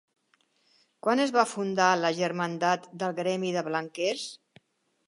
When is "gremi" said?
3.21-3.57